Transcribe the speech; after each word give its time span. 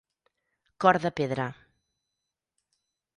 Cor 0.81 0.97
de 1.03 1.11
pedra. 1.19 1.47